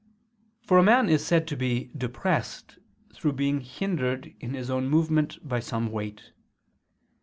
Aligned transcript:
For 0.63 0.79
a 0.79 0.83
man 0.83 1.09
is 1.09 1.23
said 1.23 1.47
to 1.49 1.55
be 1.55 1.91
depressed, 1.95 2.79
through 3.13 3.33
being 3.33 3.61
hindered 3.61 4.33
in 4.39 4.55
his 4.55 4.67
own 4.71 4.87
movement 4.89 5.37
by 5.47 5.59
some 5.59 5.91
weight. 5.91 6.31